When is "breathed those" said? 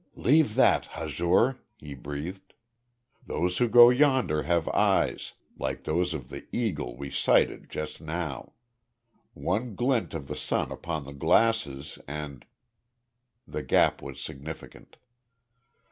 1.93-3.59